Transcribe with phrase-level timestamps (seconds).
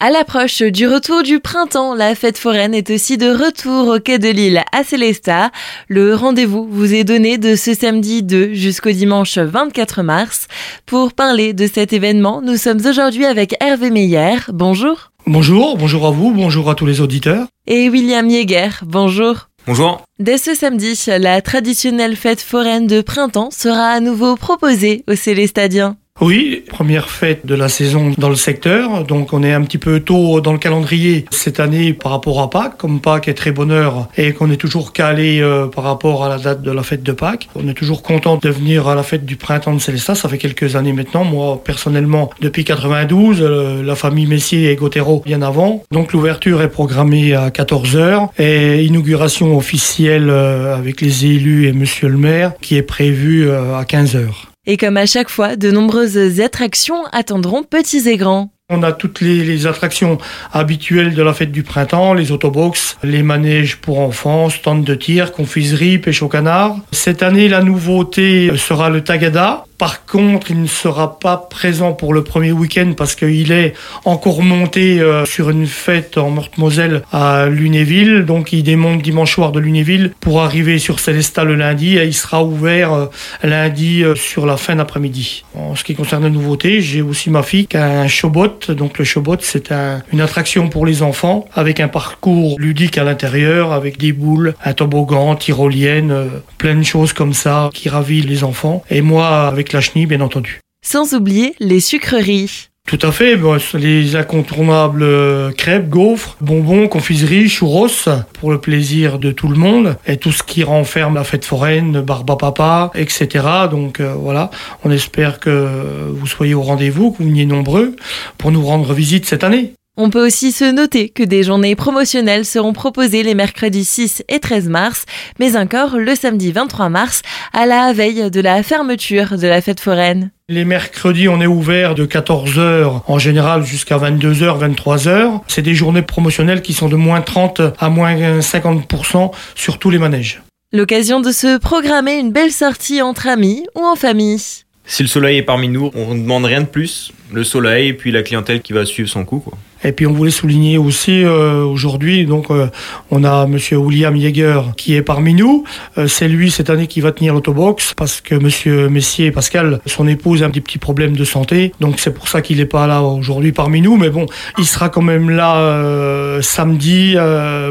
[0.00, 4.20] À l'approche du retour du printemps, la fête foraine est aussi de retour au quai
[4.20, 5.50] de Lille à Célestat.
[5.88, 10.46] Le rendez-vous vous est donné de ce samedi 2 jusqu'au dimanche 24 mars.
[10.86, 14.36] Pour parler de cet événement, nous sommes aujourd'hui avec Hervé Meyer.
[14.52, 15.10] Bonjour.
[15.26, 17.48] Bonjour, bonjour à vous, bonjour à tous les auditeurs.
[17.66, 18.70] Et William Yeager.
[18.82, 19.48] Bonjour.
[19.66, 20.00] Bonjour.
[20.20, 25.96] Dès ce samedi, la traditionnelle fête foraine de printemps sera à nouveau proposée au Célestadien.
[26.20, 30.00] Oui, première fête de la saison dans le secteur, donc on est un petit peu
[30.00, 33.70] tôt dans le calendrier cette année par rapport à Pâques, comme Pâques est très bonne
[33.70, 37.04] heure et qu'on est toujours calé euh, par rapport à la date de la fête
[37.04, 37.48] de Pâques.
[37.54, 40.38] On est toujours content de venir à la fête du printemps de Célestat, ça fait
[40.38, 45.84] quelques années maintenant, moi personnellement depuis 92, euh, la famille Messier et Gotero bien avant.
[45.92, 52.08] Donc l'ouverture est programmée à 14h et inauguration officielle euh, avec les élus et monsieur
[52.08, 54.48] le maire qui est prévue à 15h.
[54.70, 58.52] Et comme à chaque fois, de nombreuses attractions attendront petits et grands.
[58.68, 60.18] On a toutes les, attractions
[60.52, 65.32] habituelles de la fête du printemps, les autobox, les manèges pour enfants, stands de tir,
[65.32, 66.76] confiserie, pêche au canard.
[66.92, 72.12] Cette année, la nouveauté sera le tagada, par contre, il ne sera pas présent pour
[72.12, 77.46] le premier week-end parce qu'il est encore monté euh, sur une fête en Meurthe-Moselle à
[77.46, 78.24] Lunéville.
[78.24, 82.12] Donc il démonte dimanche soir de Lunéville pour arriver sur Célestat le lundi et il
[82.12, 83.06] sera ouvert euh,
[83.44, 85.44] lundi euh, sur la fin d'après-midi.
[85.54, 88.58] En ce qui concerne les nouveautés, j'ai aussi ma fille qui a un showbot.
[88.70, 89.72] Donc le showbot, c'est
[90.12, 94.72] une attraction pour les enfants avec un parcours ludique à l'intérieur, avec des boules, un
[94.72, 98.82] toboggan, tyrolienne, plein de choses comme ça qui ravit les enfants.
[98.90, 100.60] Et moi, avec la chenille, bien entendu.
[100.84, 102.68] Sans oublier les sucreries.
[102.88, 103.38] Tout à fait,
[103.74, 107.88] les incontournables euh, crêpes, gaufres, bonbons, confiseries, churros,
[108.32, 112.00] pour le plaisir de tout le monde, et tout ce qui renferme la fête foraine,
[112.00, 113.44] barba papa, etc.
[113.70, 114.50] Donc euh, voilà,
[114.84, 117.94] on espère que vous soyez au rendez-vous, que vous veniez nombreux
[118.38, 119.74] pour nous rendre visite cette année.
[120.00, 124.38] On peut aussi se noter que des journées promotionnelles seront proposées les mercredis 6 et
[124.38, 125.06] 13 mars,
[125.40, 129.80] mais encore le samedi 23 mars, à la veille de la fermeture de la fête
[129.80, 130.30] foraine.
[130.48, 135.40] Les mercredis, on est ouvert de 14h en général jusqu'à 22h, 23h.
[135.48, 139.98] C'est des journées promotionnelles qui sont de moins 30 à moins 50% sur tous les
[139.98, 140.42] manèges.
[140.72, 144.38] L'occasion de se programmer une belle sortie entre amis ou en famille.
[144.84, 147.12] Si le soleil est parmi nous, on ne demande rien de plus.
[147.32, 149.40] Le soleil et puis la clientèle qui va suivre son coup.
[149.40, 149.58] Quoi.
[149.84, 152.66] Et puis on voulait souligner aussi euh, aujourd'hui, donc euh,
[153.10, 155.64] on a Monsieur William Yeager qui est parmi nous.
[155.98, 160.08] Euh, c'est lui cette année qui va tenir l'autobox parce que Monsieur Messier Pascal, son
[160.08, 161.72] épouse, a un petit, petit problème de santé.
[161.80, 163.96] Donc c'est pour ça qu'il n'est pas là aujourd'hui parmi nous.
[163.96, 164.26] Mais bon,
[164.58, 167.16] il sera quand même là samedi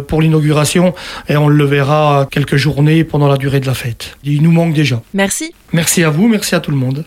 [0.07, 0.94] pour l'inauguration
[1.28, 4.18] et on le verra quelques journées pendant la durée de la fête.
[4.24, 5.01] Il nous manque déjà.
[5.13, 5.53] Merci.
[5.74, 7.03] Merci à vous, merci à tout le monde.